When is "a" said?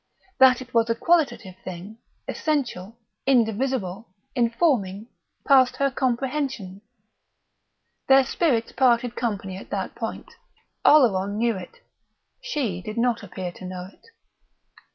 0.89-0.95